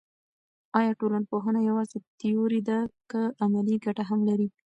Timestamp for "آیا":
0.79-0.91